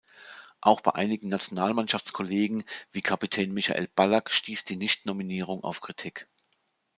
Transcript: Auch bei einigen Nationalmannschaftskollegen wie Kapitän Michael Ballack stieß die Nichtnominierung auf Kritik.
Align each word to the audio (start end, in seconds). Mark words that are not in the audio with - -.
Auch 0.61 0.81
bei 0.81 0.95
einigen 0.95 1.29
Nationalmannschaftskollegen 1.29 2.63
wie 2.91 3.03
Kapitän 3.03 3.53
Michael 3.53 3.87
Ballack 3.89 4.31
stieß 4.31 4.63
die 4.63 4.75
Nichtnominierung 4.75 5.63
auf 5.63 5.81
Kritik. 5.81 6.27